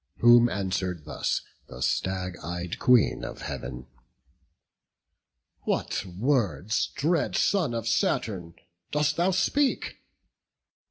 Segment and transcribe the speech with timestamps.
[0.21, 3.85] Whom, answer'd thus the stag ey'd Queen of Heav'n:
[5.65, 8.55] "What words, dread son of Saturn,
[8.89, 9.99] dost thou speak?